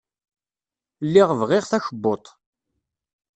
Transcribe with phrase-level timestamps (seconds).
[1.05, 2.25] Lliɣ bɣiɣ takebbuḍt.